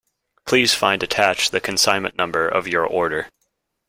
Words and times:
Please 0.47 0.73
find 0.73 1.03
attached 1.03 1.51
the 1.51 1.61
consignment 1.61 2.17
number 2.17 2.47
of 2.49 2.67
your 2.67 2.83
order. 2.87 3.29